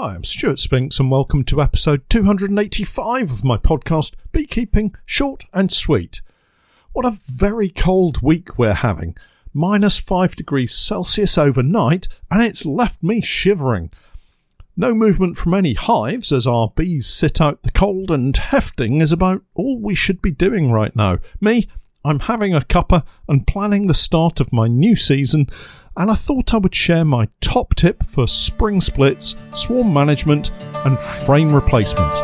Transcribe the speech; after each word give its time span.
Hi, 0.00 0.14
I'm 0.14 0.22
Stewart 0.22 0.60
Spinks, 0.60 1.00
and 1.00 1.10
welcome 1.10 1.42
to 1.42 1.60
episode 1.60 2.08
285 2.08 3.32
of 3.32 3.44
my 3.44 3.56
podcast, 3.56 4.14
Beekeeping 4.30 4.94
Short 5.04 5.42
and 5.52 5.72
Sweet. 5.72 6.22
What 6.92 7.04
a 7.04 7.18
very 7.18 7.68
cold 7.68 8.22
week 8.22 8.56
we're 8.56 8.74
having. 8.74 9.16
Minus 9.52 9.98
5 9.98 10.36
degrees 10.36 10.72
Celsius 10.72 11.36
overnight, 11.36 12.06
and 12.30 12.40
it's 12.40 12.64
left 12.64 13.02
me 13.02 13.20
shivering. 13.20 13.90
No 14.76 14.94
movement 14.94 15.36
from 15.36 15.52
any 15.52 15.74
hives 15.74 16.30
as 16.30 16.46
our 16.46 16.72
bees 16.76 17.08
sit 17.08 17.40
out 17.40 17.64
the 17.64 17.72
cold, 17.72 18.12
and 18.12 18.36
hefting 18.36 19.00
is 19.00 19.10
about 19.10 19.42
all 19.54 19.80
we 19.80 19.96
should 19.96 20.22
be 20.22 20.30
doing 20.30 20.70
right 20.70 20.94
now. 20.94 21.18
Me, 21.40 21.66
I'm 22.04 22.20
having 22.20 22.54
a 22.54 22.60
cuppa 22.60 23.04
and 23.26 23.48
planning 23.48 23.88
the 23.88 23.94
start 23.94 24.38
of 24.38 24.52
my 24.52 24.68
new 24.68 24.94
season, 24.94 25.48
and 25.98 26.12
I 26.12 26.14
thought 26.14 26.54
I 26.54 26.58
would 26.58 26.76
share 26.76 27.04
my 27.04 27.26
top 27.40 27.74
tip 27.74 28.04
for 28.04 28.28
spring 28.28 28.80
splits, 28.80 29.34
swarm 29.52 29.92
management, 29.92 30.52
and 30.86 30.98
frame 31.02 31.52
replacement. 31.52 32.14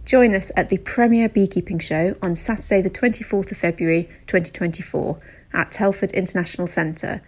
Join 0.05 0.35
us 0.35 0.51
at 0.57 0.67
the 0.67 0.77
premier 0.79 1.29
Beekeeping 1.29 1.79
Show 1.79 2.17
on 2.21 2.35
Saturday, 2.35 2.81
the 2.81 2.89
24th 2.89 3.49
of 3.49 3.57
February 3.57 4.09
2024 4.27 5.17
at 5.53 5.71
Telford 5.71 6.11
International 6.11 6.67
Centre 6.67 7.21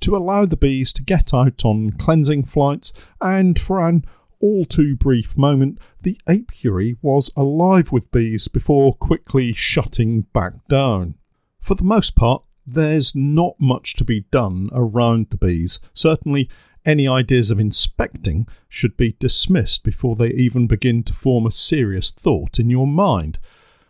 to 0.00 0.16
allow 0.16 0.44
the 0.44 0.56
bees 0.56 0.92
to 0.94 1.02
get 1.02 1.34
out 1.34 1.64
on 1.64 1.92
cleansing 1.92 2.44
flights, 2.44 2.92
and 3.20 3.58
for 3.58 3.86
an 3.86 4.04
all 4.40 4.64
too 4.64 4.96
brief 4.96 5.36
moment, 5.36 5.78
the 6.02 6.20
apiary 6.26 6.96
was 7.02 7.30
alive 7.36 7.90
with 7.92 8.10
bees 8.10 8.48
before 8.48 8.94
quickly 8.94 9.52
shutting 9.52 10.22
back 10.32 10.64
down. 10.68 11.14
For 11.60 11.74
the 11.74 11.84
most 11.84 12.14
part, 12.14 12.44
there's 12.64 13.14
not 13.16 13.56
much 13.58 13.94
to 13.94 14.04
be 14.04 14.26
done 14.30 14.68
around 14.72 15.30
the 15.30 15.36
bees. 15.36 15.80
Certainly, 15.94 16.48
any 16.84 17.08
ideas 17.08 17.50
of 17.50 17.58
inspecting 17.58 18.46
should 18.68 18.96
be 18.96 19.16
dismissed 19.18 19.84
before 19.84 20.16
they 20.16 20.28
even 20.28 20.66
begin 20.66 21.02
to 21.04 21.12
form 21.12 21.46
a 21.46 21.50
serious 21.50 22.10
thought 22.10 22.58
in 22.58 22.70
your 22.70 22.86
mind. 22.86 23.38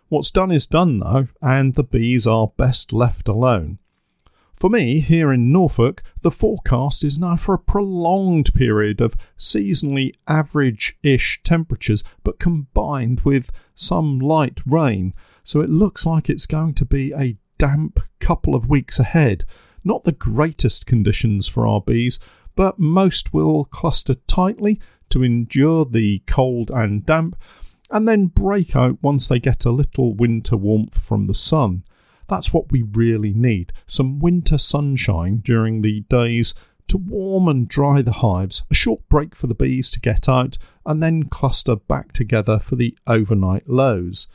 What's 0.08 0.30
done 0.30 0.50
is 0.50 0.66
done, 0.66 1.00
though, 1.00 1.28
and 1.42 1.74
the 1.74 1.84
bees 1.84 2.26
are 2.26 2.52
best 2.56 2.92
left 2.92 3.28
alone. 3.28 3.78
For 4.58 4.68
me, 4.68 4.98
here 4.98 5.32
in 5.32 5.52
Norfolk, 5.52 6.02
the 6.22 6.32
forecast 6.32 7.04
is 7.04 7.16
now 7.16 7.36
for 7.36 7.54
a 7.54 7.60
prolonged 7.60 8.52
period 8.54 9.00
of 9.00 9.14
seasonally 9.38 10.14
average 10.26 10.98
ish 11.00 11.40
temperatures, 11.44 12.02
but 12.24 12.40
combined 12.40 13.20
with 13.20 13.52
some 13.76 14.18
light 14.18 14.60
rain, 14.66 15.14
so 15.44 15.60
it 15.60 15.70
looks 15.70 16.04
like 16.04 16.28
it's 16.28 16.46
going 16.46 16.74
to 16.74 16.84
be 16.84 17.12
a 17.12 17.36
damp 17.56 18.00
couple 18.18 18.56
of 18.56 18.68
weeks 18.68 18.98
ahead. 18.98 19.44
Not 19.84 20.02
the 20.02 20.10
greatest 20.10 20.86
conditions 20.86 21.46
for 21.46 21.64
our 21.64 21.80
bees, 21.80 22.18
but 22.56 22.80
most 22.80 23.32
will 23.32 23.64
cluster 23.64 24.16
tightly 24.26 24.80
to 25.10 25.22
endure 25.22 25.84
the 25.84 26.18
cold 26.26 26.72
and 26.72 27.06
damp, 27.06 27.36
and 27.92 28.08
then 28.08 28.26
break 28.26 28.74
out 28.74 28.98
once 29.02 29.28
they 29.28 29.38
get 29.38 29.64
a 29.64 29.70
little 29.70 30.14
winter 30.14 30.56
warmth 30.56 31.00
from 31.00 31.26
the 31.26 31.34
sun. 31.34 31.84
That's 32.28 32.52
what 32.52 32.70
we 32.70 32.82
really 32.82 33.34
need 33.34 33.72
some 33.86 34.18
winter 34.18 34.58
sunshine 34.58 35.38
during 35.38 35.82
the 35.82 36.00
days 36.02 36.54
to 36.88 36.96
warm 36.96 37.48
and 37.48 37.68
dry 37.68 38.02
the 38.02 38.12
hives, 38.12 38.64
a 38.70 38.74
short 38.74 39.06
break 39.08 39.34
for 39.34 39.46
the 39.46 39.54
bees 39.54 39.90
to 39.90 40.00
get 40.00 40.28
out, 40.28 40.58
and 40.86 41.02
then 41.02 41.24
cluster 41.24 41.76
back 41.76 42.12
together 42.12 42.58
for 42.58 42.76
the 42.76 42.96
overnight 43.06 43.68
lows. 43.68 44.28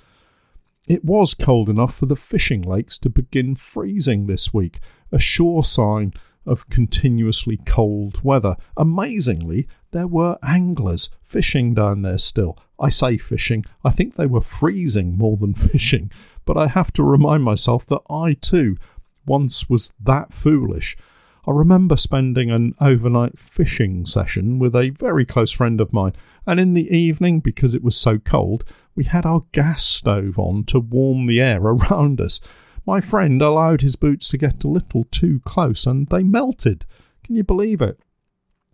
It 0.88 1.04
was 1.04 1.34
cold 1.34 1.70
enough 1.70 1.96
for 1.96 2.06
the 2.06 2.16
fishing 2.16 2.62
lakes 2.62 2.98
to 3.00 3.10
begin 3.10 3.56
freezing 3.56 4.28
this 4.28 4.54
week, 4.54 4.80
a 5.12 5.20
sure 5.20 5.64
sign 5.64 6.14
of 6.46 6.70
continuously 6.70 7.58
cold 7.66 8.24
weather. 8.24 8.58
Amazingly, 8.76 9.68
there 9.92 10.08
were 10.08 10.38
anglers 10.44 11.10
fishing 11.24 11.74
down 11.74 12.02
there 12.02 12.18
still. 12.18 12.58
I 12.80 12.90
say 12.90 13.18
fishing, 13.18 13.64
I 13.86 13.92
think 13.92 14.16
they 14.16 14.26
were 14.26 14.42
freezing 14.42 15.18
more 15.18 15.38
than 15.38 15.54
fishing, 15.54 16.12
but 16.46 16.58
I 16.58 16.68
have 16.68 16.92
to 16.94 17.04
remind 17.04 17.44
myself 17.44 17.86
that 17.88 18.02
I 18.10 18.34
too 18.34 18.78
once 19.26 19.70
was 19.70 19.94
that 20.02 20.34
foolish. 20.34 20.98
I 21.46 21.52
remember 21.52 21.98
spending 21.98 22.52
an 22.52 22.74
overnight 22.80 23.38
fishing 23.38 24.06
session 24.06 24.60
with 24.60 24.76
a 24.76 24.92
very 24.92 25.26
close 25.26 25.52
friend 25.52 25.82
of 25.82 25.92
mine, 25.92 26.14
and 26.48 26.60
in 26.60 26.74
the 26.74 26.90
evening, 26.96 27.42
because 27.42 27.76
it 27.76 27.84
was 27.84 27.98
so 27.98 28.18
cold, 28.18 28.64
we 28.96 29.04
had 29.04 29.26
our 29.26 29.44
gas 29.52 29.84
stove 29.84 30.40
on 30.40 30.64
to 30.66 30.80
warm 30.80 31.28
the 31.28 31.42
air 31.42 31.62
around 31.64 32.22
us. 32.22 32.40
My 32.86 33.02
friend 33.02 33.42
allowed 33.42 33.82
his 33.82 33.96
boots 33.96 34.28
to 34.30 34.38
get 34.38 34.64
a 34.64 34.70
little 34.70 35.06
too 35.06 35.42
close 35.46 35.86
and 35.86 36.08
they 36.08 36.24
melted. 36.24 36.86
Can 37.24 37.36
you 37.36 37.44
believe 37.44 37.82
it? 37.82 38.00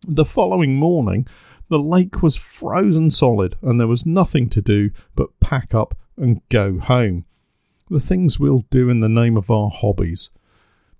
The 0.07 0.25
following 0.25 0.75
morning, 0.75 1.27
the 1.69 1.79
lake 1.79 2.23
was 2.23 2.37
frozen 2.37 3.11
solid 3.11 3.55
and 3.61 3.79
there 3.79 3.87
was 3.87 4.05
nothing 4.05 4.49
to 4.49 4.61
do 4.61 4.89
but 5.15 5.39
pack 5.39 5.75
up 5.75 5.95
and 6.17 6.41
go 6.49 6.79
home. 6.79 7.25
The 7.91 7.99
things 7.99 8.39
we'll 8.39 8.65
do 8.69 8.87
in 8.87 8.99
the 8.99 9.09
name 9.09 9.35
of 9.35 9.49
our 9.49 9.71
hobbies. 9.71 10.29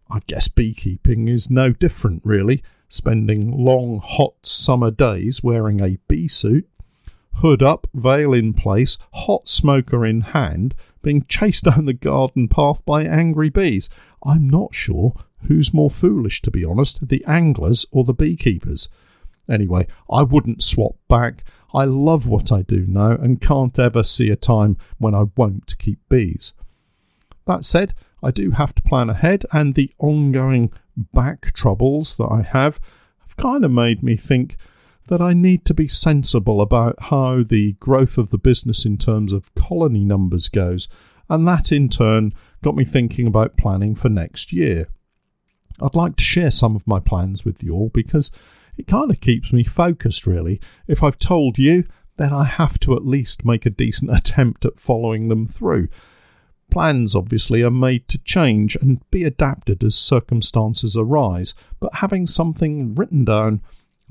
I 0.10 0.22
guess 0.26 0.48
beekeeping 0.48 1.28
is 1.28 1.52
no 1.52 1.72
different, 1.72 2.24
really, 2.26 2.64
spending 2.88 3.52
long, 3.52 4.00
hot 4.04 4.44
summer 4.44 4.90
days 4.90 5.44
wearing 5.44 5.82
a 5.82 6.00
bee 6.08 6.28
suit, 6.28 6.68
hood 7.36 7.62
up, 7.62 7.86
veil 7.94 8.34
in 8.34 8.54
place, 8.56 8.98
hot 9.14 9.48
smoker 9.48 10.04
in 10.04 10.22
hand, 10.22 10.74
being 11.04 11.26
chased 11.26 11.64
down 11.66 11.86
the 11.86 11.94
garden 11.94 12.48
path 12.48 12.84
by 12.88 13.04
angry 13.04 13.50
bees. 13.50 13.92
I'm 14.24 14.50
not 14.50 14.74
sure 14.74 15.14
who's 15.48 15.72
more 15.72 15.92
foolish, 15.92 16.42
to 16.42 16.50
be 16.50 16.66
honest, 16.66 17.08
the 17.08 17.24
anglers 17.28 17.86
or 17.92 18.04
the 18.04 18.16
beekeepers. 18.16 18.90
Anyway, 19.48 19.86
I 20.12 20.24
wouldn't 20.24 20.64
swap 20.64 20.96
back. 21.08 21.44
I 21.72 21.86
love 21.86 22.28
what 22.28 22.52
I 22.52 22.64
do 22.64 22.88
now 22.88 23.12
and 23.12 23.40
can't 23.40 23.78
ever 23.78 24.02
see 24.02 24.32
a 24.32 24.36
time 24.36 24.78
when 24.98 25.14
I 25.14 25.26
won't 25.36 25.78
keep 25.78 26.00
bees. 26.10 26.54
That 27.50 27.66
said, 27.66 27.96
I 28.22 28.30
do 28.30 28.52
have 28.52 28.76
to 28.76 28.82
plan 28.84 29.10
ahead, 29.10 29.44
and 29.52 29.74
the 29.74 29.92
ongoing 29.98 30.72
back 30.96 31.52
troubles 31.56 32.16
that 32.18 32.28
I 32.30 32.44
have 32.44 32.80
have 33.22 33.38
kind 33.38 33.66
of 33.66 33.72
made 33.72 34.04
me 34.04 34.16
think 34.18 34.56
that 35.08 35.20
I 35.20 35.34
need 35.34 35.66
to 35.66 35.74
be 35.74 35.88
sensible 35.88 36.62
about 36.62 36.96
how 37.06 37.42
the 37.42 37.74
growth 37.80 38.20
of 38.20 38.30
the 38.30 38.38
business 38.38 38.86
in 38.86 38.98
terms 38.98 39.34
of 39.34 39.52
colony 39.56 40.06
numbers 40.06 40.48
goes, 40.48 40.88
and 41.28 41.48
that 41.48 41.72
in 41.72 41.90
turn 41.90 42.36
got 42.62 42.76
me 42.76 42.86
thinking 42.86 43.26
about 43.26 43.58
planning 43.58 43.96
for 43.96 44.10
next 44.10 44.54
year. 44.54 44.88
I'd 45.82 45.96
like 45.96 46.18
to 46.18 46.24
share 46.24 46.52
some 46.52 46.76
of 46.76 46.86
my 46.86 47.00
plans 47.00 47.46
with 47.46 47.64
you 47.64 47.74
all 47.74 47.90
because 47.90 48.30
it 48.78 48.86
kind 48.86 49.10
of 49.10 49.22
keeps 49.22 49.52
me 49.52 49.64
focused, 49.64 50.28
really. 50.28 50.62
If 50.88 51.02
I've 51.02 51.18
told 51.18 51.58
you, 51.58 51.86
then 52.18 52.32
I 52.32 52.44
have 52.44 52.80
to 52.82 52.94
at 52.94 53.08
least 53.08 53.44
make 53.44 53.66
a 53.66 53.72
decent 53.72 54.12
attempt 54.16 54.66
at 54.66 54.80
following 54.80 55.30
them 55.30 55.48
through. 55.48 55.88
Plans, 56.70 57.16
obviously, 57.16 57.64
are 57.64 57.72
made 57.72 58.08
to 58.10 58.18
change 58.20 58.76
and 58.76 59.02
be 59.12 59.24
adapted 59.24 59.84
as 59.84 59.96
circumstances 59.96 60.96
arise, 60.96 61.56
but 61.80 61.96
having 61.96 62.28
something 62.28 62.94
written 62.96 63.26
down 63.26 63.62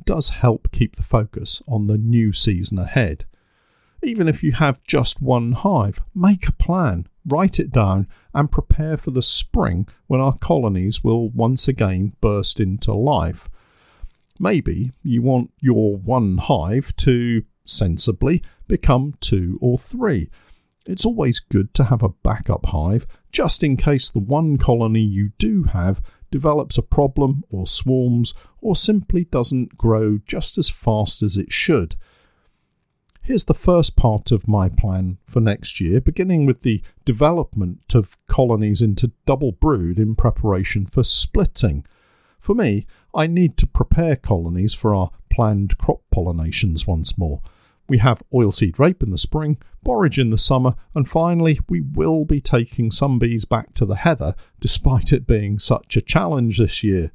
does 0.05 0.31
help 0.31 0.70
keep 0.72 0.96
the 0.96 1.02
focus 1.02 1.62
on 1.69 1.87
the 1.87 1.99
new 1.99 2.32
season 2.32 2.78
ahead. 2.78 3.25
Even 4.02 4.28
if 4.28 4.43
you 4.43 4.52
have 4.52 4.82
just 4.84 5.20
one 5.20 5.52
hive, 5.52 6.00
make 6.14 6.46
a 6.46 6.52
plan, 6.52 7.06
write 7.26 7.58
it 7.58 7.70
down, 7.70 8.06
and 8.32 8.50
prepare 8.50 8.96
for 8.96 9.11
the 9.11 9.22
spring 9.22 9.88
when 10.06 10.20
our 10.20 10.37
colonies 10.38 11.02
will 11.02 11.28
once 11.31 11.66
again 11.66 12.12
burst 12.20 12.61
into 12.61 12.93
life. 12.93 13.49
Maybe 14.38 14.93
you 15.02 15.22
want 15.22 15.50
your 15.61 15.96
one 15.96 16.38
hive 16.38 16.94
to 16.96 17.44
sensibly 17.64 18.43
become 18.69 19.14
two 19.20 19.58
or 19.61 19.78
three. 19.78 20.31
It's 20.88 21.05
always 21.05 21.38
good 21.38 21.75
to 21.75 21.85
have 21.85 22.02
a 22.02 22.08
backup 22.08 22.64
hive 22.67 23.06
just 23.31 23.62
in 23.62 23.76
case 23.76 24.08
the 24.08 24.20
one 24.20 24.56
colony 24.56 25.02
you 25.02 25.32
do 25.37 25.64
have 25.64 26.00
develops 26.31 26.79
a 26.79 26.82
problem 26.82 27.44
or 27.50 27.67
swarms 27.67 28.32
or 28.62 28.75
simply 28.75 29.25
doesn't 29.25 29.76
grow 29.76 30.19
just 30.26 30.56
as 30.56 30.70
fast 30.70 31.23
as 31.23 31.37
it 31.37 31.52
should. 31.52 31.94
Here's 33.20 33.44
the 33.44 33.52
first 33.52 33.96
part 33.96 34.32
of 34.32 34.49
my 34.49 34.70
plan 34.70 35.19
for 35.26 35.40
next 35.40 35.79
year, 35.79 36.00
beginning 36.00 36.46
with 36.46 36.62
the 36.62 36.82
development 37.05 37.94
of 37.94 38.17
colonies 38.26 38.81
into 38.81 39.12
double 39.26 39.52
brood 39.52 39.99
in 39.99 40.14
preparation 40.14 40.87
for 40.87 41.02
splitting. 41.02 41.85
For 42.38 42.55
me, 42.55 42.87
I 43.14 43.26
need 43.26 43.58
to 43.58 43.67
prepare 43.67 44.17
colonies 44.17 44.73
for 44.73 44.94
our 44.94 45.11
planned 45.29 45.76
crop 45.76 46.00
pollinations 46.11 46.87
once 46.87 47.19
more. 47.19 47.43
We 47.88 47.99
have 47.99 48.23
oilseed 48.32 48.79
rape 48.79 49.02
in 49.02 49.11
the 49.11 49.19
spring, 49.19 49.56
borage 49.82 50.19
in 50.19 50.31
the 50.31 50.38
summer, 50.38 50.75
and 50.94 51.08
finally, 51.08 51.58
we 51.69 51.81
will 51.81 52.25
be 52.25 52.40
taking 52.40 52.90
some 52.90 53.19
bees 53.19 53.44
back 53.44 53.73
to 53.75 53.87
the 53.87 53.96
heather, 53.96 54.35
despite 54.61 55.12
it 55.12 55.26
being 55.26 55.58
such 55.58 55.96
a 55.96 56.02
challenge 56.02 56.58
this 56.58 56.85
year. 56.85 57.11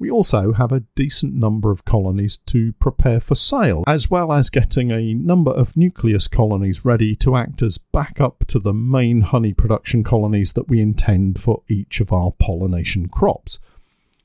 We 0.00 0.10
also 0.10 0.52
have 0.52 0.70
a 0.70 0.84
decent 0.94 1.34
number 1.34 1.72
of 1.72 1.84
colonies 1.84 2.36
to 2.46 2.72
prepare 2.74 3.18
for 3.18 3.34
sale, 3.34 3.82
as 3.86 4.08
well 4.08 4.32
as 4.32 4.48
getting 4.48 4.92
a 4.92 5.14
number 5.14 5.50
of 5.50 5.76
nucleus 5.76 6.28
colonies 6.28 6.84
ready 6.84 7.16
to 7.16 7.36
act 7.36 7.62
as 7.62 7.78
backup 7.78 8.44
to 8.46 8.60
the 8.60 8.74
main 8.74 9.22
honey 9.22 9.52
production 9.52 10.04
colonies 10.04 10.52
that 10.52 10.68
we 10.68 10.80
intend 10.80 11.40
for 11.40 11.62
each 11.68 12.00
of 12.00 12.12
our 12.12 12.30
pollination 12.30 13.08
crops. 13.08 13.58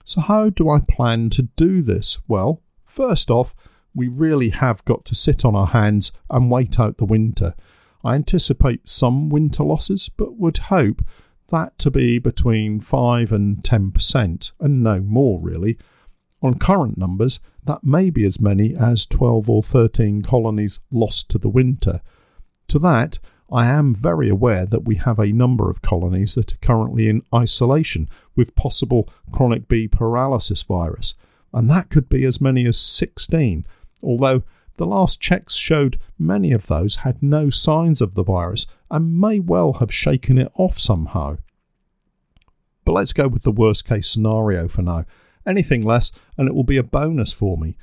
So, 0.04 0.22
how 0.22 0.50
do 0.50 0.70
I 0.70 0.80
plan 0.80 1.30
to 1.32 1.44
do 1.44 1.82
this? 1.82 2.20
Well, 2.28 2.62
first 2.86 3.32
off, 3.32 3.56
we 3.96 4.08
really 4.08 4.50
have 4.50 4.84
got 4.86 5.06
to 5.06 5.16
sit 5.16 5.46
on 5.46 5.56
our 5.56 5.68
hands 5.68 6.12
and 6.30 6.52
wait 6.52 6.80
out 6.80 6.98
the 6.98 7.06
winter. 7.06 7.56
I 8.04 8.16
anticipate 8.16 8.88
some 8.88 9.30
winter 9.30 9.64
losses, 9.64 10.10
but 10.10 10.38
would 10.38 10.58
hope 10.58 11.04
that 11.50 11.78
to 11.80 11.92
be 11.92 12.20
between 12.20 12.80
5 12.80 13.32
and 13.32 13.58
10%, 13.58 14.52
and 14.60 14.84
no 14.84 15.00
more 15.00 15.40
really. 15.40 15.78
On 16.42 16.58
current 16.58 16.98
numbers, 16.98 17.40
that 17.64 17.84
may 17.84 18.10
be 18.10 18.26
as 18.26 18.42
many 18.42 18.76
as 18.76 19.06
12 19.06 19.50
or 19.50 19.64
13 19.64 20.22
colonies 20.24 20.82
lost 20.92 21.30
to 21.30 21.38
the 21.38 21.50
winter. 21.50 22.02
To 22.70 22.80
that, 22.80 23.20
I 23.52 23.68
am 23.68 23.94
very 23.94 24.30
aware 24.30 24.66
that 24.66 24.84
we 24.84 24.96
have 24.96 25.20
a 25.20 25.32
number 25.32 25.70
of 25.70 25.82
colonies 25.82 26.34
that 26.36 26.54
are 26.54 26.58
currently 26.58 27.08
in 27.08 27.22
isolation 27.34 28.10
with 28.36 28.56
possible 28.56 29.08
chronic 29.32 29.68
bee 29.68 29.88
paralysis 29.88 30.64
virus, 30.64 31.14
and 31.54 31.70
that 31.70 31.90
could 31.90 32.10
be 32.10 32.26
as 32.26 32.42
many 32.42 32.66
as 32.66 32.80
16, 32.80 33.66
although 34.04 34.44
the 34.78 34.86
last 34.86 35.22
checks 35.22 35.56
showed 35.56 36.00
many 36.18 36.52
of 36.52 36.68
those 36.68 36.98
had 36.98 37.22
no 37.22 37.50
signs 37.50 38.02
of 38.02 38.16
the 38.16 38.24
virus 38.24 38.66
and 38.90 39.20
may 39.20 39.40
well 39.40 39.74
have 39.74 39.94
shaken 39.94 40.38
it 40.38 40.52
off 40.56 40.80
somehow. 40.80 41.38
But 42.86 42.94
let's 42.94 43.14
go 43.14 43.28
with 43.28 43.44
the 43.44 43.52
worst 43.52 43.86
case 43.86 44.10
scenario 44.10 44.68
for 44.68 44.82
now. 44.82 45.06
Anything 45.46 45.84
less, 45.84 46.12
and 46.38 46.48
it 46.48 46.56
will 46.56 46.64
be 46.64 46.78
a 46.78 46.84
bonus 46.84 47.32
for 47.32 47.58
me. 47.58 47.78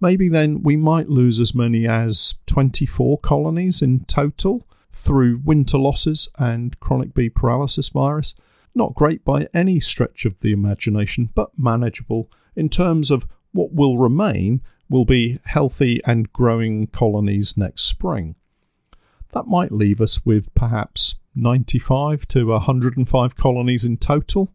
Maybe 0.00 0.28
then 0.28 0.62
we 0.62 0.76
might 0.76 1.10
lose 1.10 1.38
as 1.38 1.54
many 1.54 1.86
as 1.86 2.36
24 2.46 3.18
colonies 3.18 3.82
in 3.82 4.04
total 4.04 4.66
through 4.92 5.42
winter 5.44 5.78
losses 5.78 6.28
and 6.38 6.78
chronic 6.80 7.14
bee 7.14 7.28
paralysis 7.28 7.88
virus. 7.90 8.34
Not 8.74 8.94
great 8.94 9.24
by 9.24 9.48
any 9.52 9.78
stretch 9.78 10.24
of 10.24 10.40
the 10.40 10.52
imagination, 10.52 11.30
but 11.34 11.50
manageable 11.58 12.30
in 12.56 12.68
terms 12.68 13.10
of 13.10 13.26
what 13.52 13.72
will 13.72 13.98
remain 13.98 14.62
will 14.90 15.06
be 15.06 15.38
healthy 15.44 16.00
and 16.04 16.32
growing 16.32 16.88
colonies 16.88 17.56
next 17.56 17.82
spring. 17.82 18.34
That 19.32 19.46
might 19.46 19.72
leave 19.72 20.00
us 20.00 20.26
with 20.26 20.52
perhaps 20.54 21.14
95 21.34 22.26
to 22.28 22.48
105 22.48 23.36
colonies 23.36 23.84
in 23.84 23.96
total. 23.96 24.52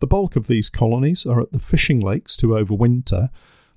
The 0.00 0.06
bulk 0.06 0.36
of 0.36 0.46
these 0.46 0.68
colonies 0.68 1.24
are 1.26 1.40
at 1.40 1.52
the 1.52 1.58
fishing 1.58 2.00
lakes 2.00 2.36
to 2.36 2.48
overwinter. 2.48 3.30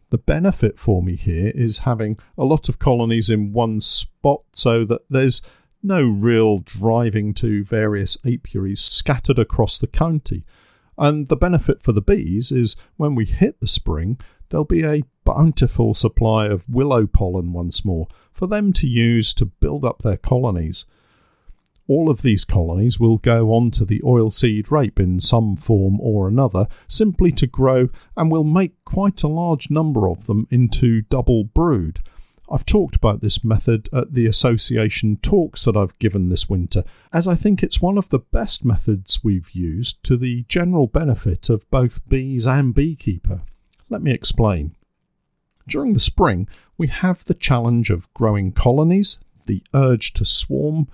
The 0.09 0.17
benefit 0.17 0.77
for 0.77 1.01
me 1.01 1.15
here 1.15 1.51
is 1.55 1.79
having 1.79 2.19
a 2.37 2.43
lot 2.43 2.67
of 2.67 2.77
colonies 2.77 3.29
in 3.29 3.53
one 3.53 3.79
spot 3.79 4.41
so 4.51 4.83
that 4.85 5.01
there's 5.09 5.41
no 5.81 6.03
real 6.03 6.59
driving 6.59 7.33
to 7.35 7.63
various 7.63 8.17
apiaries 8.25 8.81
scattered 8.81 9.39
across 9.39 9.79
the 9.79 9.87
county. 9.87 10.43
And 10.97 11.27
the 11.27 11.35
benefit 11.35 11.83
for 11.83 11.91
the 11.91 12.01
bees 12.01 12.51
is 12.51 12.75
when 12.97 13.15
we 13.15 13.25
hit 13.25 13.59
the 13.59 13.67
spring, 13.67 14.19
there'll 14.49 14.65
be 14.65 14.83
a 14.83 15.03
bountiful 15.23 15.93
supply 15.93 16.47
of 16.47 16.67
willow 16.69 17.07
pollen 17.07 17.51
once 17.51 17.83
more 17.83 18.07
for 18.31 18.47
them 18.47 18.73
to 18.73 18.87
use 18.87 19.33
to 19.33 19.45
build 19.45 19.83
up 19.83 20.01
their 20.01 20.17
colonies. 20.17 20.85
All 21.87 22.09
of 22.09 22.23
these 22.23 22.45
colonies 22.45 22.99
will 22.99 23.17
go 23.17 23.53
on 23.53 23.69
to 23.71 23.85
the 23.85 23.99
oilseed 23.99 24.71
rape 24.71 24.99
in 24.99 25.19
some 25.19 25.55
form 25.55 25.99
or 26.01 26.27
another, 26.27 26.67
simply 26.87 27.31
to 27.33 27.45
grow, 27.45 27.89
and 28.17 28.31
will 28.31 28.43
make 28.43 28.83
quite 28.85 29.21
a 29.21 29.27
large 29.27 29.69
number 29.69 30.09
of 30.09 30.25
them 30.25 30.47
into 30.49 31.03
double 31.03 31.43
brood. 31.43 31.99
I've 32.49 32.65
talked 32.65 32.95
about 32.95 33.21
this 33.21 33.43
method 33.43 33.89
at 33.91 34.13
the 34.13 34.27
association 34.27 35.17
talks 35.17 35.65
that 35.65 35.75
I've 35.77 35.97
given 35.97 36.29
this 36.29 36.49
winter, 36.49 36.83
as 37.11 37.27
I 37.27 37.35
think 37.35 37.61
it's 37.63 37.81
one 37.81 37.97
of 37.97 38.09
the 38.09 38.19
best 38.19 38.65
methods 38.65 39.23
we've 39.23 39.51
used 39.51 40.03
to 40.03 40.17
the 40.17 40.45
general 40.47 40.87
benefit 40.87 41.49
of 41.49 41.69
both 41.71 42.07
bees 42.07 42.45
and 42.47 42.73
beekeeper. 42.73 43.41
Let 43.89 44.01
me 44.01 44.11
explain. 44.11 44.75
During 45.67 45.93
the 45.93 45.99
spring, 45.99 46.47
we 46.77 46.87
have 46.87 47.23
the 47.23 47.33
challenge 47.33 47.89
of 47.89 48.13
growing 48.13 48.51
colonies, 48.51 49.19
the 49.47 49.63
urge 49.73 50.13
to 50.13 50.25
swarm, 50.25 50.87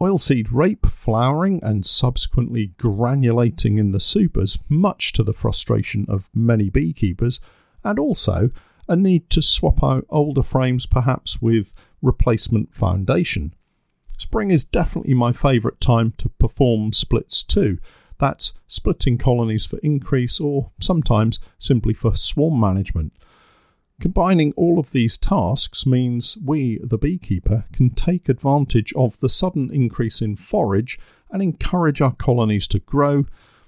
oilseed 0.00 0.48
rape 0.50 0.86
flowering 0.86 1.60
and 1.62 1.84
subsequently 1.84 2.72
granulating 2.78 3.78
in 3.78 3.92
the 3.92 4.00
supers, 4.00 4.58
much 4.68 5.12
to 5.12 5.22
the 5.22 5.32
frustration 5.32 6.06
of 6.08 6.30
many 6.34 6.70
beekeepers, 6.70 7.38
and 7.84 7.98
also 7.98 8.50
a 8.88 8.96
need 8.96 9.28
to 9.30 9.42
swap 9.42 9.84
out 9.84 10.06
older 10.08 10.42
frames 10.42 10.86
perhaps 10.86 11.40
with 11.40 11.72
replacement 12.02 12.74
foundation. 12.74 13.54
Spring 14.16 14.50
is 14.50 14.64
definitely 14.64 15.14
my 15.14 15.32
favourite 15.32 15.80
time 15.80 16.12
to 16.18 16.28
perform 16.28 16.92
splits 16.92 17.42
too, 17.42 17.78
that's 18.20 18.54
splitting 18.68 19.18
colonies 19.18 19.66
for 19.66 19.78
increase 19.78 20.38
or 20.38 20.70
sometimes 20.78 21.40
simply 21.58 21.94
for 21.94 22.14
swarm 22.14 22.60
management. 22.60 23.12
Combining 24.00 24.52
all 24.52 24.78
of 24.78 24.92
these 24.92 25.18
tasks 25.18 25.84
means 25.84 26.38
we, 26.42 26.78
the 26.82 26.96
beekeeper, 26.96 27.64
can 27.72 27.90
take 27.90 28.28
advantage 28.28 28.92
of 28.94 29.20
the 29.20 29.28
sudden 29.28 29.70
increase 29.70 30.22
in 30.22 30.36
forage 30.36 30.98
and 31.30 31.42
encourage 31.42 32.00
our 32.00 32.14
colonies 32.14 32.66
to 32.68 32.78
grow. 32.78 33.26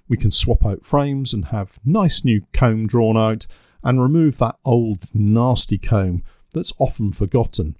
We 0.09 0.16
can 0.16 0.30
swap 0.30 0.64
out 0.64 0.85
frames 0.85 1.35
and 1.35 1.47
have 1.47 1.80
nice 1.85 2.25
new 2.25 2.42
comb 2.54 2.87
drawn 2.87 3.16
out 3.16 3.47
and 3.82 4.00
remove 4.00 4.38
that 4.38 4.56
old 4.64 5.04
nasty 5.12 5.76
comb 5.78 6.23
that's 6.54 6.73
often 6.78 7.12
forgotten. 7.12 7.76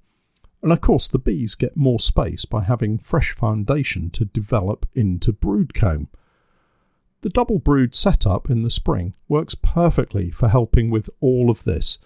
And 0.62 0.73
of 0.73 0.81
course, 0.81 1.09
the 1.09 1.19
bees 1.19 1.55
get 1.55 1.76
more 1.76 1.99
space 1.99 2.45
by 2.45 2.62
having 2.62 2.99
fresh 2.99 3.33
foundation 3.33 4.11
to 4.11 4.26
develop 4.26 4.87
into 4.95 5.33
brood 5.33 5.75
comb. 5.75 6.09
The 7.23 7.31
double 7.31 7.61
brood 7.61 7.95
setup 7.95 8.50
in 8.50 8.62
the 8.62 8.71
spring 8.71 9.14
works 9.29 9.55
perfectly 9.55 10.31
for 10.31 10.49
helping 10.49 10.91
with 10.91 11.09
all 11.21 11.50
of 11.50 11.62
this. 11.62 11.99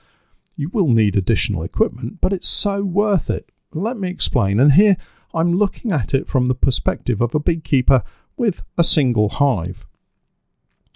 You 0.56 0.68
will 0.68 0.88
need 0.88 1.16
additional 1.16 1.62
equipment, 1.62 2.20
but 2.20 2.35
it's 2.35 2.49
so 2.49 2.82
worth 2.82 3.30
it. 3.30 3.50
Let 3.73 3.96
me 3.96 4.11
explain, 4.11 4.61
and 4.61 4.73
here 4.73 4.96
I'm 5.32 5.54
looking 5.54 5.90
at 5.90 6.12
it 6.12 6.28
from 6.28 6.46
the 6.46 6.54
perspective 6.54 7.23
of 7.23 7.35
a 7.35 7.40
beekeeper 7.40 8.02
with 8.37 8.62
a 8.76 8.85
single 8.85 9.30
hive. 9.30 9.87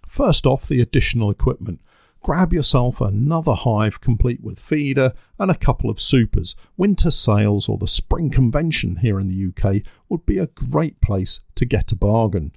First 0.06 0.46
off, 0.46 0.68
the 0.68 0.82
additional 0.82 1.30
equipment. 1.30 1.80
Grab 2.22 2.52
yourself 2.52 3.00
another 3.00 3.54
hive 3.54 4.02
complete 4.02 4.42
with 4.42 4.58
feeder 4.58 5.14
and 5.38 5.50
a 5.50 5.56
couple 5.56 5.88
of 5.88 5.98
supers. 5.98 6.54
Winter 6.76 7.10
sales 7.10 7.70
or 7.70 7.78
the 7.78 7.86
spring 7.86 8.28
convention 8.28 8.96
here 8.96 9.18
in 9.18 9.28
the 9.28 9.46
UK 9.48 9.82
would 10.10 10.26
be 10.26 10.36
a 10.36 10.48
great 10.48 11.00
place 11.00 11.40
to 11.54 11.64
get 11.64 11.92
a 11.92 11.96
bargain. 11.96 12.52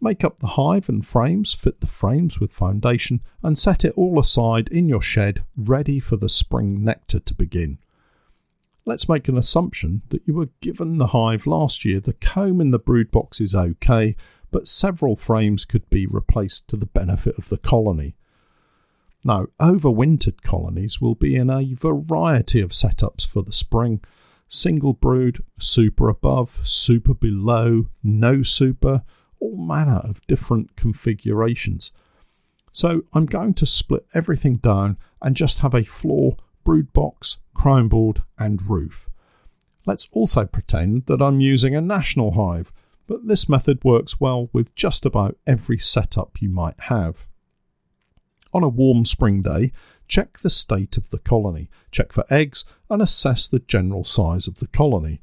Make 0.00 0.22
up 0.22 0.38
the 0.38 0.48
hive 0.48 0.88
and 0.88 1.04
frames, 1.04 1.52
fit 1.52 1.80
the 1.80 1.86
frames 1.86 2.38
with 2.38 2.52
foundation, 2.52 3.20
and 3.42 3.58
set 3.58 3.84
it 3.84 3.94
all 3.96 4.20
aside 4.20 4.68
in 4.68 4.88
your 4.88 5.02
shed 5.02 5.44
ready 5.56 5.98
for 5.98 6.16
the 6.16 6.28
spring 6.28 6.84
nectar 6.84 7.18
to 7.18 7.34
begin. 7.34 7.78
Let's 8.84 9.08
make 9.08 9.28
an 9.28 9.36
assumption 9.36 10.02
that 10.10 10.26
you 10.26 10.34
were 10.34 10.50
given 10.60 10.98
the 10.98 11.08
hive 11.08 11.46
last 11.46 11.84
year. 11.84 12.00
The 12.00 12.14
comb 12.14 12.60
in 12.60 12.70
the 12.70 12.78
brood 12.78 13.10
box 13.10 13.40
is 13.40 13.54
okay, 13.54 14.14
but 14.50 14.68
several 14.68 15.16
frames 15.16 15.64
could 15.64 15.90
be 15.90 16.06
replaced 16.06 16.68
to 16.68 16.76
the 16.76 16.86
benefit 16.86 17.36
of 17.36 17.48
the 17.48 17.58
colony. 17.58 18.14
Now, 19.24 19.46
overwintered 19.60 20.42
colonies 20.42 21.00
will 21.00 21.16
be 21.16 21.34
in 21.34 21.50
a 21.50 21.74
variety 21.74 22.60
of 22.60 22.70
setups 22.70 23.26
for 23.26 23.42
the 23.42 23.52
spring 23.52 24.00
single 24.50 24.94
brood, 24.94 25.44
super 25.58 26.08
above, 26.08 26.66
super 26.66 27.12
below, 27.12 27.86
no 28.02 28.42
super, 28.42 29.02
all 29.40 29.56
manner 29.56 30.00
of 30.04 30.26
different 30.26 30.76
configurations. 30.76 31.92
So 32.72 33.02
I'm 33.12 33.26
going 33.26 33.54
to 33.54 33.66
split 33.66 34.06
everything 34.14 34.56
down 34.56 34.98
and 35.20 35.34
just 35.34 35.60
have 35.60 35.74
a 35.74 35.84
floor, 35.84 36.36
brood 36.64 36.92
box, 36.92 37.40
crown 37.54 37.88
board, 37.88 38.22
and 38.38 38.68
roof. 38.68 39.08
Let's 39.86 40.08
also 40.12 40.44
pretend 40.44 41.06
that 41.06 41.22
I'm 41.22 41.40
using 41.40 41.74
a 41.74 41.80
national 41.80 42.32
hive, 42.32 42.72
but 43.06 43.26
this 43.26 43.48
method 43.48 43.82
works 43.84 44.20
well 44.20 44.50
with 44.52 44.74
just 44.74 45.06
about 45.06 45.38
every 45.46 45.78
setup 45.78 46.42
you 46.42 46.50
might 46.50 46.78
have. 46.78 47.26
On 48.52 48.62
a 48.62 48.68
warm 48.68 49.04
spring 49.04 49.42
day, 49.42 49.72
check 50.06 50.38
the 50.38 50.50
state 50.50 50.96
of 50.96 51.10
the 51.10 51.18
colony, 51.18 51.70
check 51.90 52.12
for 52.12 52.24
eggs, 52.30 52.64
and 52.90 53.00
assess 53.00 53.48
the 53.48 53.60
general 53.60 54.04
size 54.04 54.46
of 54.46 54.58
the 54.58 54.68
colony. 54.68 55.20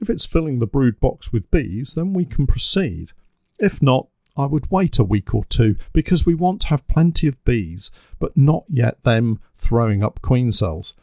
If 0.00 0.08
it's 0.08 0.26
filling 0.26 0.58
the 0.58 0.66
brood 0.66 1.00
box 1.00 1.32
with 1.32 1.50
bees, 1.50 1.94
then 1.94 2.12
we 2.12 2.24
can 2.24 2.46
proceed. 2.46 3.12
If 3.58 3.82
not, 3.82 4.08
I 4.36 4.46
would 4.46 4.70
wait 4.70 4.98
a 4.98 5.04
week 5.04 5.34
or 5.34 5.44
two 5.44 5.76
because 5.92 6.24
we 6.24 6.34
want 6.34 6.60
to 6.62 6.68
have 6.68 6.86
plenty 6.88 7.26
of 7.26 7.42
bees, 7.44 7.90
but 8.18 8.36
not 8.36 8.64
yet 8.68 9.02
them 9.02 9.40
throwing 9.56 10.02
up 10.02 10.22
queen 10.22 10.52
cells. 10.52 10.94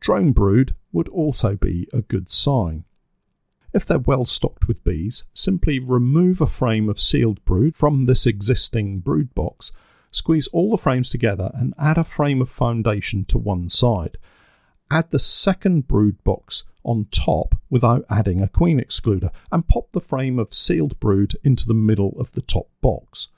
Drone 0.00 0.32
brood 0.32 0.74
would 0.92 1.08
also 1.08 1.56
be 1.56 1.88
a 1.92 2.02
good 2.02 2.30
sign. 2.30 2.84
If 3.72 3.86
they're 3.86 3.98
well 3.98 4.24
stocked 4.24 4.68
with 4.68 4.84
bees, 4.84 5.24
simply 5.34 5.80
remove 5.80 6.40
a 6.40 6.46
frame 6.46 6.88
of 6.88 7.00
sealed 7.00 7.44
brood 7.44 7.74
from 7.74 8.04
this 8.06 8.26
existing 8.26 9.00
brood 9.00 9.34
box 9.34 9.72
Squeeze 10.12 10.46
all 10.48 10.70
the 10.70 10.76
frames 10.76 11.08
together 11.08 11.50
and 11.54 11.72
add 11.78 11.96
a 11.96 12.04
frame 12.04 12.42
of 12.42 12.50
foundation 12.50 13.24
to 13.24 13.38
one 13.38 13.70
side. 13.70 14.18
Add 14.90 15.10
the 15.10 15.18
second 15.18 15.88
brood 15.88 16.22
box 16.22 16.64
on 16.84 17.06
top 17.10 17.54
without 17.70 18.04
adding 18.10 18.42
a 18.42 18.48
queen 18.48 18.80
excluder 18.80 19.30
and 19.50 19.68
pop 19.68 19.92
the 19.92 20.00
frame 20.00 20.38
of 20.38 20.54
sealed 20.54 20.98
brood 21.00 21.36
into 21.42 21.66
the 21.66 21.74
middle 21.74 22.14
of 22.18 22.32
the 22.32 22.42
top 22.42 22.68
box. 22.80 23.28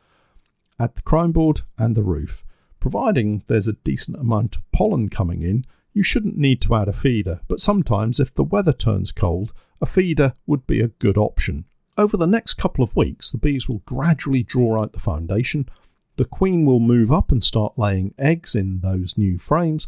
Add 0.79 0.97
the 0.97 1.03
crown 1.03 1.33
board 1.33 1.63
and 1.79 1.95
the 1.95 2.03
roof. 2.03 2.45
Providing 2.81 3.43
there's 3.47 3.69
a 3.69 3.75
decent 3.75 4.19
amount 4.19 4.57
of 4.57 4.73
pollen 4.73 5.09
coming 5.09 5.43
in, 5.43 5.65
you 5.93 6.03
shouldn't 6.03 6.37
need 6.37 6.61
to 6.63 6.75
add 6.75 6.89
a 6.89 6.93
feeder, 6.93 7.41
but 7.49 7.61
sometimes 7.61 8.19
if 8.19 8.35
the 8.35 8.43
weather 8.43 8.73
turns 8.73 9.13
cold, 9.13 9.53
a 9.81 9.87
feeder 9.87 10.35
would 10.47 10.67
be 10.67 10.81
a 10.81 10.89
good 10.89 11.17
option. 11.17 11.65
Over 11.97 12.17
the 12.17 12.27
next 12.27 12.55
couple 12.55 12.83
of 12.83 12.97
weeks, 12.97 13.31
the 13.31 13.39
bees 13.39 13.69
will 13.69 13.83
gradually 13.87 14.43
draw 14.43 14.83
out 14.83 14.93
the 14.93 14.99
foundation, 14.99 15.69
the 16.17 16.25
queen 16.25 16.65
will 16.65 16.81
move 16.81 17.13
up 17.13 17.31
and 17.31 17.43
start 17.43 17.79
laying 17.79 18.15
eggs 18.19 18.55
in 18.55 18.81
those 18.81 19.17
new 19.17 19.39
frames, 19.39 19.87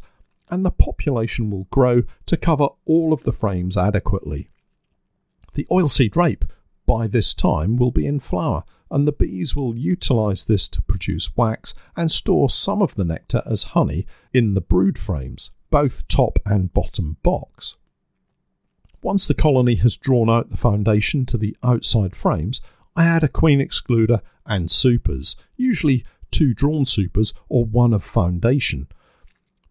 and 0.48 0.64
the 0.64 0.70
population 0.70 1.50
will 1.50 1.64
grow 1.70 2.02
to 2.26 2.36
cover 2.36 2.68
all 2.84 3.12
of 3.12 3.24
the 3.24 3.32
frames 3.32 3.76
adequately. 3.76 4.48
The 5.54 5.66
oilseed 5.70 6.16
rape 6.16 6.44
by 6.86 7.06
this 7.06 7.34
time 7.34 7.76
will 7.76 7.90
be 7.90 8.06
in 8.06 8.20
flower, 8.20 8.64
and 8.90 9.06
the 9.06 9.12
bees 9.12 9.56
will 9.56 9.76
utilize 9.76 10.44
this 10.44 10.68
to 10.68 10.82
produce 10.82 11.36
wax 11.36 11.74
and 11.96 12.10
store 12.10 12.48
some 12.48 12.80
of 12.80 12.94
the 12.94 13.04
nectar 13.04 13.42
as 13.44 13.64
honey 13.64 14.06
in 14.32 14.54
the 14.54 14.60
brood 14.60 14.98
frames, 14.98 15.50
both 15.70 16.06
top 16.06 16.38
and 16.46 16.72
bottom 16.72 17.16
box. 17.22 17.76
Once 19.02 19.26
the 19.26 19.34
colony 19.34 19.76
has 19.76 19.96
drawn 19.96 20.30
out 20.30 20.50
the 20.50 20.56
foundation 20.56 21.26
to 21.26 21.36
the 21.36 21.56
outside 21.62 22.14
frames, 22.14 22.60
I 22.94 23.04
add 23.04 23.24
a 23.24 23.28
queen 23.28 23.60
excluder 23.60 24.20
and 24.46 24.70
supers, 24.70 25.36
usually 25.56 26.04
two 26.30 26.54
drawn 26.54 26.86
supers 26.86 27.34
or 27.48 27.64
one 27.64 27.92
of 27.92 28.02
foundation. 28.02 28.88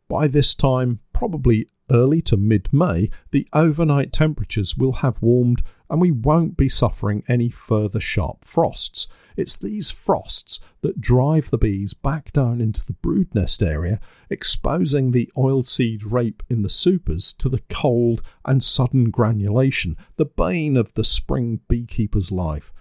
By 0.07 0.27
this 0.27 0.53
time, 0.53 0.99
probably 1.13 1.67
early 1.89 2.21
to 2.23 2.37
mid 2.37 2.71
May, 2.71 3.09
the 3.31 3.47
overnight 3.53 4.13
temperatures 4.13 4.77
will 4.77 4.93
have 4.93 5.21
warmed 5.21 5.61
and 5.89 6.01
we 6.01 6.11
won't 6.11 6.57
be 6.57 6.69
suffering 6.69 7.23
any 7.27 7.49
further 7.49 7.99
sharp 7.99 8.43
frosts. 8.43 9.07
It's 9.37 9.57
these 9.57 9.91
frosts 9.91 10.59
that 10.81 11.01
drive 11.01 11.49
the 11.49 11.57
bees 11.57 11.93
back 11.93 12.31
down 12.31 12.61
into 12.61 12.85
the 12.85 12.93
brood 12.93 13.35
nest 13.35 13.61
area, 13.61 13.99
exposing 14.29 15.11
the 15.11 15.31
oilseed 15.35 16.03
rape 16.05 16.41
in 16.49 16.61
the 16.61 16.69
supers 16.69 17.33
to 17.33 17.49
the 17.49 17.61
cold 17.69 18.21
and 18.45 18.63
sudden 18.63 19.09
granulation, 19.09 19.97
the 20.15 20.25
bane 20.25 20.77
of 20.77 20.93
the 20.93 21.03
spring 21.03 21.59
beekeeper's 21.67 22.31
life. 22.31 22.71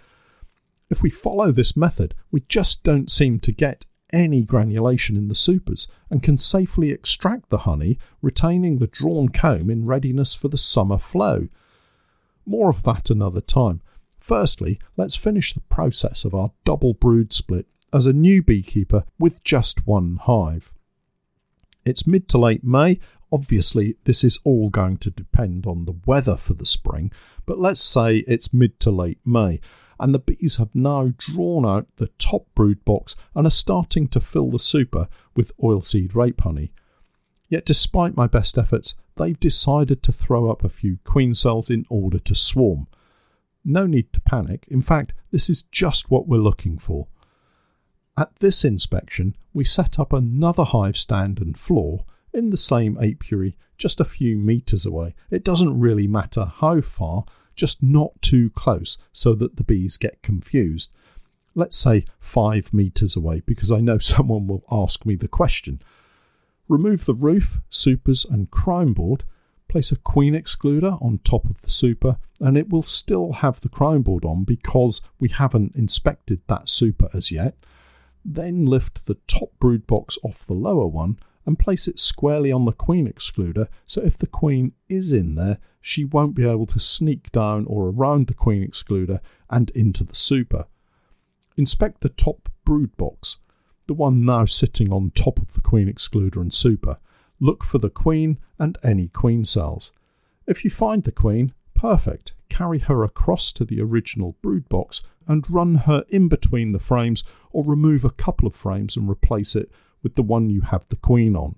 If 0.91 1.03
we 1.03 1.11
follow 1.11 1.51
this 1.51 1.77
method, 1.77 2.15
we 2.31 2.41
just 2.49 2.85
don't 2.85 3.11
seem 3.11 3.41
to 3.41 3.53
get 3.53 3.85
any 4.15 4.45
granulation 4.45 5.17
in 5.17 5.29
the 5.29 5.35
supers 5.35 5.89
and 6.09 6.23
can 6.23 6.37
safely 6.37 6.91
extract 6.91 7.51
the 7.51 7.59
honey, 7.59 7.99
retaining 8.23 8.79
the 8.79 8.87
drawn 8.87 9.29
comb 9.29 9.69
in 9.69 9.85
readiness 9.85 10.35
for 10.35 10.49
the 10.49 10.57
summer 10.57 10.97
flow. 10.97 11.49
More 12.47 12.71
of 12.71 12.85
that 12.85 13.11
another 13.11 13.41
time. 13.41 13.83
Firstly, 14.21 14.79
let's 14.97 15.17
finish 15.17 15.53
the 15.53 15.61
process 15.61 16.25
of 16.25 16.35
our 16.35 16.53
double 16.65 16.95
brood 16.95 17.33
split 17.33 17.67
as 17.93 18.07
a 18.07 18.13
new 18.13 18.43
beekeeper 18.43 19.05
with 19.19 19.43
just 19.45 19.87
one 19.87 20.19
hive. 20.23 20.73
It's 21.85 22.07
mid 22.07 22.29
to 22.31 22.39
late 22.39 22.65
May. 22.65 23.01
Obviously, 23.33 23.97
this 24.05 24.23
is 24.23 24.39
all 24.45 24.71
going 24.71 24.97
to 24.99 25.11
depend 25.11 25.67
on 25.67 25.85
the 25.85 25.97
weather 26.07 26.37
for 26.37 26.55
the 26.55 26.65
spring, 26.65 27.13
but 27.47 27.59
let's 27.59 27.83
say 27.83 28.19
it's 28.19 28.55
mid 28.55 28.79
to 28.81 28.91
late 28.91 29.19
May 29.25 29.61
and 29.99 30.15
the 30.15 30.19
bees 30.19 30.57
have 30.57 30.75
now 30.75 31.13
drawn 31.19 31.67
out 31.67 31.87
the 31.97 32.09
top 32.19 32.47
brood 32.55 32.85
box 32.85 33.17
and 33.35 33.47
are 33.47 33.51
starting 33.51 34.09
to 34.09 34.21
fill 34.21 34.51
the 34.51 34.59
super 34.59 35.09
with 35.35 35.57
oilseed 35.59 36.15
rape 36.15 36.41
honey. 36.41 36.73
Yet, 37.49 37.65
despite 37.65 38.17
my 38.17 38.27
best 38.27 38.59
efforts, 38.59 38.95
they've 39.17 39.39
decided 39.39 40.03
to 40.03 40.13
throw 40.13 40.51
up 40.51 40.65
a 40.65 40.69
few 40.69 40.99
queen 41.05 41.35
cells 41.35 41.71
in 41.71 41.87
order 41.89 42.19
to 42.19 42.35
swarm. 42.35 42.87
No 43.65 43.87
need 43.87 44.13
to 44.13 44.21
panic, 44.21 44.67
in 44.69 44.81
fact, 44.81 45.15
this 45.31 45.49
is 45.49 45.63
just 45.63 46.11
what 46.11 46.29
we're 46.29 46.39
looking 46.39 46.79
for. 46.79 47.09
At 48.17 48.37
this 48.37 48.65
inspection, 48.65 49.37
we 49.53 49.65
set 49.65 49.99
up 49.99 50.13
another 50.13 50.65
hive 50.65 50.97
stand 50.97 51.41
and 51.41 51.59
floor 51.59 52.05
in 52.33 52.51
the 52.51 52.57
same 52.57 52.99
apiary 53.03 53.57
just 53.77 54.01
a 54.01 54.05
few 54.05 54.37
metres 54.37 54.87
away. 54.87 55.15
It 55.31 55.45
doesn't 55.45 55.79
really 55.79 56.07
matter 56.07 56.53
how 56.57 56.81
far, 56.81 57.25
just 57.55 57.83
not 57.83 58.21
too 58.21 58.51
close 58.51 58.99
so 59.13 59.35
that 59.35 59.57
the 59.57 59.65
bees 59.65 59.97
get 59.97 60.23
confused. 60.23 60.95
Let's 61.55 61.77
say 61.77 62.05
five 62.19 62.75
metres 62.75 63.17
away, 63.17 63.43
because 63.47 63.71
I 63.71 63.81
know 63.81 63.99
someone 63.99 64.47
will 64.47 64.65
ask 64.71 65.07
me 65.07 65.15
the 65.15 65.29
question. 65.29 65.81
Remove 66.69 67.05
the 67.05 67.15
roof, 67.15 67.61
supers, 67.69 68.25
and 68.25 68.51
crown 68.51 68.93
board. 68.93 69.25
Place 69.69 69.93
a 69.93 69.97
queen 69.97 70.35
excluder 70.35 71.01
on 71.03 71.19
top 71.25 71.45
of 71.47 71.63
the 71.63 71.69
super, 71.69 72.17
and 72.41 72.57
it 72.57 72.69
will 72.69 72.83
still 72.83 73.35
have 73.35 73.61
the 73.61 73.69
crown 73.69 74.03
board 74.03 74.25
on 74.25 74.45
because 74.45 75.03
we 75.19 75.29
haven't 75.29 75.75
inspected 75.75 76.41
that 76.47 76.69
super 76.69 77.09
as 77.13 77.31
yet. 77.31 77.57
Then 78.25 78.67
lift 78.67 79.07
the 79.07 79.19
top 79.27 79.51
brood 79.59 79.87
box 79.87 80.19
off 80.23 80.47
the 80.47 80.55
lower 80.55 80.87
one 80.87 81.19
and 81.47 81.59
place 81.59 81.87
it 81.87 81.99
squarely 81.99 82.51
on 82.51 82.65
the 82.65 82.73
queen 82.73 83.11
excluder 83.11 83.69
so 83.87 84.01
if 84.03 84.17
the 84.17 84.27
queen 84.27 84.73
is 84.89 85.13
in 85.13 85.35
there, 85.35 85.59
she 85.81 86.05
won't 86.05 86.35
be 86.35 86.49
able 86.49 86.67
to 86.67 86.81
sneak 86.81 87.31
down 87.33 87.67
or 87.67 87.89
around 87.89 88.27
the 88.27 88.35
queen 88.35 88.67
excluder 88.67 89.21
and 89.51 89.71
into 89.71 90.03
the 90.03 90.15
super. 90.15 90.67
Inspect 91.57 92.01
the 92.01 92.09
top 92.09 92.49
brood 92.65 92.97
box, 92.97 93.39
the 93.87 93.95
one 93.95 94.25
now 94.25 94.45
sitting 94.45 94.93
on 94.93 95.13
top 95.15 95.39
of 95.39 95.53
the 95.53 95.61
queen 95.61 95.93
excluder 95.93 96.37
and 96.37 96.53
super. 96.53 96.99
Look 97.39 97.63
for 97.63 97.79
the 97.79 97.91
queen 97.91 98.39
and 98.59 98.79
any 98.83 99.09
queen 99.09 99.45
cells. 99.45 99.93
If 100.47 100.65
you 100.65 100.71
find 100.71 101.05
the 101.05 101.13
queen, 101.13 101.53
perfect. 101.75 102.33
Carry 102.49 102.79
her 102.79 103.03
across 103.03 103.53
to 103.53 103.65
the 103.65 103.81
original 103.81 104.37
brood 104.41 104.69
box 104.69 105.03
and 105.27 105.49
run 105.51 105.75
her 105.77 106.05
in 106.09 106.29
between 106.29 106.73
the 106.73 106.79
frames 106.79 107.25
or 107.51 107.65
remove 107.65 108.05
a 108.05 108.11
couple 108.11 108.47
of 108.47 108.55
frames 108.55 108.97
and 108.97 109.09
replace 109.09 109.55
it 109.55 109.71
with 110.05 110.15
the 110.15 110.23
one 110.23 110.49
you 110.49 110.61
have 110.61 110.87
the 110.89 110.97
queen 110.97 111.35
on. 111.35 111.57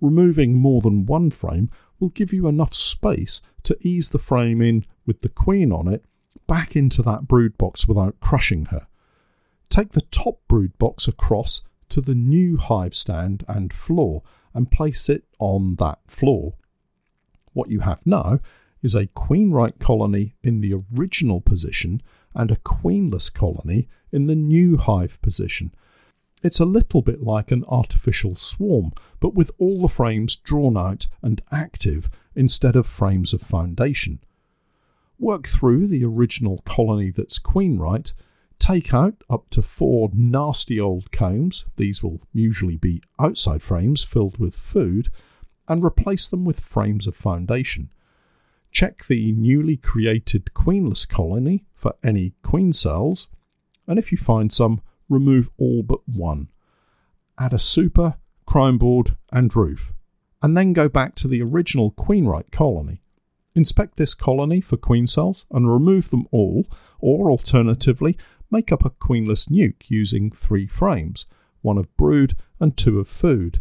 Removing 0.00 0.54
more 0.54 0.80
than 0.80 1.06
one 1.06 1.30
frame 1.30 1.68
will 1.98 2.10
give 2.10 2.32
you 2.32 2.46
enough 2.46 2.72
space 2.72 3.42
to 3.64 3.76
ease 3.80 4.10
the 4.10 4.18
frame 4.18 4.62
in 4.62 4.86
with 5.04 5.22
the 5.22 5.28
queen 5.28 5.72
on 5.72 5.88
it 5.88 6.04
back 6.46 6.76
into 6.76 7.02
that 7.02 7.26
brood 7.26 7.58
box 7.58 7.88
without 7.88 8.20
crushing 8.20 8.66
her. 8.66 8.86
Take 9.68 9.92
the 9.92 10.00
top 10.00 10.40
brood 10.48 10.78
box 10.78 11.08
across 11.08 11.62
to 11.90 12.00
the 12.00 12.14
new 12.14 12.56
hive 12.56 12.94
stand 12.94 13.44
and 13.48 13.72
floor 13.72 14.22
and 14.54 14.70
place 14.70 15.08
it 15.08 15.24
on 15.38 15.76
that 15.76 15.98
floor. 16.06 16.54
What 17.52 17.70
you 17.70 17.80
have 17.80 18.06
now 18.06 18.40
is 18.82 18.94
a 18.94 19.06
queen 19.08 19.50
right 19.50 19.78
colony 19.78 20.34
in 20.42 20.60
the 20.60 20.74
original 20.94 21.40
position 21.40 22.02
and 22.34 22.50
a 22.50 22.56
queenless 22.56 23.32
colony 23.32 23.88
in 24.12 24.26
the 24.26 24.36
new 24.36 24.76
hive 24.76 25.20
position. 25.20 25.74
It's 26.42 26.60
a 26.60 26.64
little 26.64 27.02
bit 27.02 27.22
like 27.22 27.50
an 27.50 27.64
artificial 27.68 28.34
swarm, 28.34 28.92
but 29.18 29.34
with 29.34 29.50
all 29.58 29.82
the 29.82 29.88
frames 29.88 30.36
drawn 30.36 30.76
out 30.76 31.06
and 31.22 31.42
active 31.52 32.08
instead 32.34 32.76
of 32.76 32.86
frames 32.86 33.34
of 33.34 33.42
foundation. 33.42 34.20
Work 35.18 35.46
through 35.46 35.86
the 35.86 36.04
original 36.04 36.62
colony 36.64 37.10
that's 37.10 37.38
queen 37.38 37.78
right, 37.78 38.12
take 38.58 38.94
out 38.94 39.22
up 39.28 39.50
to 39.50 39.60
four 39.60 40.10
nasty 40.14 40.80
old 40.80 41.12
combs, 41.12 41.66
these 41.76 42.02
will 42.02 42.22
usually 42.32 42.78
be 42.78 43.02
outside 43.18 43.62
frames 43.62 44.02
filled 44.02 44.38
with 44.38 44.54
food, 44.54 45.08
and 45.68 45.84
replace 45.84 46.26
them 46.26 46.44
with 46.44 46.58
frames 46.58 47.06
of 47.06 47.14
foundation. 47.14 47.90
Check 48.72 49.04
the 49.06 49.32
newly 49.32 49.76
created 49.76 50.52
queenless 50.54 51.06
colony 51.06 51.64
for 51.74 51.94
any 52.02 52.34
queen 52.42 52.72
cells, 52.72 53.28
and 53.86 53.98
if 53.98 54.10
you 54.10 54.18
find 54.18 54.50
some, 54.50 54.80
remove 55.10 55.50
all 55.58 55.82
but 55.82 56.08
one. 56.08 56.48
Add 57.38 57.52
a 57.52 57.58
super, 57.58 58.14
crown 58.46 58.78
board, 58.78 59.16
and 59.30 59.54
roof, 59.54 59.92
and 60.40 60.56
then 60.56 60.72
go 60.72 60.88
back 60.88 61.14
to 61.16 61.28
the 61.28 61.42
original 61.42 61.90
queen-right 61.90 62.50
colony. 62.50 63.02
Inspect 63.54 63.96
this 63.96 64.14
colony 64.14 64.60
for 64.60 64.76
queen 64.76 65.06
cells 65.06 65.46
and 65.50 65.70
remove 65.70 66.10
them 66.10 66.26
all, 66.30 66.66
or 67.00 67.30
alternatively, 67.30 68.16
make 68.50 68.72
up 68.72 68.84
a 68.84 68.90
queenless 68.90 69.50
nuke 69.50 69.90
using 69.90 70.30
three 70.30 70.66
frames 70.66 71.26
one 71.62 71.76
of 71.76 71.94
brood 71.96 72.34
and 72.58 72.74
two 72.74 72.98
of 72.98 73.06
food. 73.06 73.60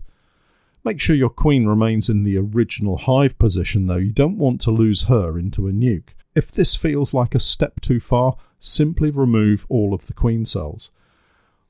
Make 0.86 1.02
sure 1.02 1.16
your 1.16 1.30
queen 1.30 1.68
remains 1.68 2.10
in 2.10 2.24
the 2.24 2.38
original 2.38 2.98
hive 2.98 3.38
position 3.38 3.88
though, 3.88 3.98
you 3.98 4.14
don't 4.14 4.38
want 4.38 4.62
to 4.62 4.72
lose 4.72 5.04
her 5.04 5.38
into 5.38 5.68
a 5.68 5.72
nuke. 5.72 6.12
If 6.34 6.52
this 6.52 6.76
feels 6.76 7.14
like 7.14 7.36
a 7.36 7.40
step 7.40 7.82
too 7.82 8.00
far, 8.00 8.38
simply 8.60 9.10
remove 9.10 9.66
all 9.68 9.94
of 9.94 10.08
the 10.08 10.14
queen 10.14 10.46
cells. 10.46 10.92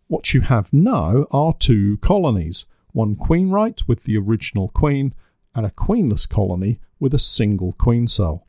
What 0.10 0.34
you 0.34 0.42
have 0.42 0.74
now 0.74 1.28
are 1.30 1.54
two 1.54 1.98
colonies 1.98 2.66
one 2.94 3.16
queen 3.16 3.52
right 3.52 3.80
with 3.88 4.06
the 4.06 4.18
original 4.18 4.70
queen, 4.70 5.14
and 5.54 5.68
a 5.68 5.70
queenless 5.70 6.28
colony 6.28 6.80
with 7.00 7.14
a 7.14 7.20
single 7.20 7.74
queen 7.74 8.08
cell. 8.08 8.48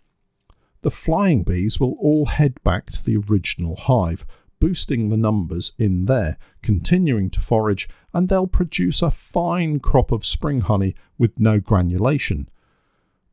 The 0.80 0.90
flying 0.90 1.42
bees 1.42 1.78
will 1.78 1.96
all 2.00 2.24
head 2.24 2.54
back 2.64 2.90
to 2.92 3.04
the 3.04 3.18
original 3.18 3.76
hive, 3.76 4.24
boosting 4.58 5.10
the 5.10 5.18
numbers 5.18 5.72
in 5.78 6.06
there, 6.06 6.38
continuing 6.62 7.28
to 7.28 7.40
forage, 7.40 7.90
and 8.14 8.30
they'll 8.30 8.46
produce 8.46 9.02
a 9.02 9.10
fine 9.10 9.80
crop 9.80 10.10
of 10.12 10.24
spring 10.24 10.62
honey 10.62 10.94
with 11.18 11.38
no 11.38 11.60
granulation. 11.60 12.48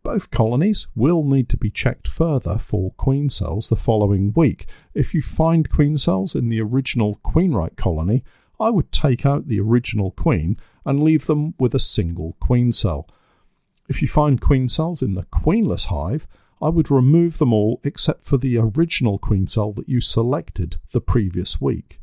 Both 0.08 0.32
colonies 0.32 0.88
will 0.96 1.22
need 1.22 1.50
to 1.50 1.58
be 1.58 1.70
checked 1.70 2.08
further 2.08 2.58
for 2.58 2.92
queen 2.92 3.28
cells 3.28 3.68
the 3.68 3.76
following 3.76 4.32
week. 4.34 4.66
If 4.94 5.14
you 5.14 5.22
find 5.22 5.70
queen 5.70 5.98
cells 5.98 6.34
in 6.34 6.48
the 6.48 6.62
original 6.62 7.16
queen 7.24 7.52
right 7.52 7.76
colony, 7.76 8.24
I 8.58 8.70
would 8.70 8.94
take 8.94 9.26
out 9.26 9.50
the 9.50 9.60
original 9.60 10.12
queen 10.12 10.62
and 10.86 11.04
leave 11.04 11.26
them 11.26 11.56
with 11.60 11.76
a 11.76 11.80
single 11.80 12.38
queen 12.40 12.72
cell. 12.72 13.10
If 13.90 14.02
you 14.02 14.08
find 14.08 14.40
queen 14.40 14.70
cells 14.70 15.02
in 15.02 15.16
the 15.16 15.24
queenless 15.24 15.88
hive, 15.88 16.26
I 16.62 16.70
would 16.70 16.90
remove 16.90 17.38
them 17.38 17.52
all 17.52 17.82
except 17.84 18.24
for 18.24 18.38
the 18.38 18.58
original 18.58 19.20
queen 19.20 19.46
cell 19.46 19.74
that 19.74 19.90
you 19.90 20.00
selected 20.00 20.78
the 20.94 21.02
previous 21.02 21.60
week. 21.60 22.00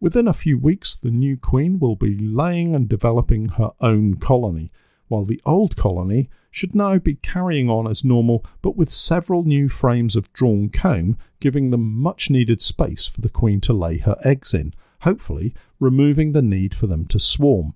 Within 0.00 0.26
a 0.26 0.32
few 0.32 0.58
weeks, 0.58 0.96
the 0.96 1.12
new 1.12 1.36
queen 1.36 1.78
will 1.78 1.94
be 1.94 2.18
laying 2.18 2.74
and 2.74 2.88
developing 2.88 3.50
her 3.50 3.70
own 3.80 4.16
colony 4.16 4.72
while 5.08 5.24
the 5.24 5.40
old 5.44 5.76
colony 5.76 6.28
should 6.50 6.74
now 6.74 6.98
be 6.98 7.14
carrying 7.14 7.68
on 7.68 7.86
as 7.86 8.04
normal 8.04 8.44
but 8.62 8.76
with 8.76 8.90
several 8.90 9.42
new 9.42 9.68
frames 9.68 10.14
of 10.14 10.32
drawn 10.32 10.68
comb 10.68 11.16
giving 11.40 11.70
them 11.70 12.00
much 12.00 12.30
needed 12.30 12.62
space 12.62 13.06
for 13.06 13.20
the 13.20 13.28
queen 13.28 13.60
to 13.60 13.72
lay 13.72 13.98
her 13.98 14.16
eggs 14.24 14.54
in, 14.54 14.72
hopefully 15.00 15.54
removing 15.80 16.32
the 16.32 16.40
need 16.40 16.74
for 16.74 16.86
them 16.86 17.04
to 17.06 17.18
swarm. 17.18 17.74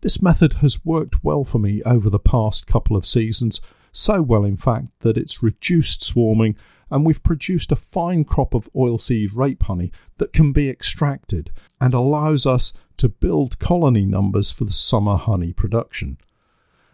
This 0.00 0.22
method 0.22 0.54
has 0.54 0.84
worked 0.84 1.24
well 1.24 1.44
for 1.44 1.58
me 1.58 1.82
over 1.82 2.08
the 2.08 2.18
past 2.18 2.66
couple 2.66 2.96
of 2.96 3.06
seasons, 3.06 3.60
so 3.90 4.22
well 4.22 4.44
in 4.44 4.56
fact 4.56 4.88
that 5.00 5.16
it's 5.18 5.42
reduced 5.42 6.04
swarming 6.04 6.56
and 6.90 7.04
we've 7.04 7.22
produced 7.22 7.72
a 7.72 7.76
fine 7.76 8.24
crop 8.24 8.54
of 8.54 8.68
oilseed 8.74 9.30
rape 9.34 9.64
honey 9.64 9.90
that 10.18 10.32
can 10.32 10.52
be 10.52 10.68
extracted 10.68 11.50
and 11.80 11.94
allows 11.94 12.46
us 12.46 12.72
to 12.98 13.08
build 13.08 13.58
colony 13.58 14.06
numbers 14.06 14.50
for 14.50 14.64
the 14.64 14.72
summer 14.72 15.16
honey 15.16 15.52
production. 15.52 16.18